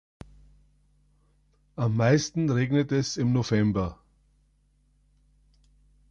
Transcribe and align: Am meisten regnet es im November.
Am 1.75 1.95
meisten 1.95 2.49
regnet 2.49 2.91
es 2.91 3.17
im 3.17 3.33
November. 3.33 3.99